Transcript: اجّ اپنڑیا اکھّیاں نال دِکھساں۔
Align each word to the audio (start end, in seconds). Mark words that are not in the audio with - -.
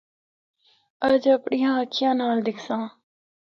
اجّ 1.07 1.23
اپنڑیا 1.33 1.71
اکھّیاں 1.81 2.15
نال 2.19 2.37
دِکھساں۔ 2.45 2.83